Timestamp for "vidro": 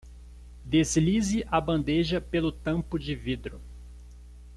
3.15-3.61